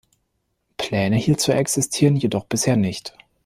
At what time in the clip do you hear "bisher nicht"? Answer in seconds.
2.45-3.13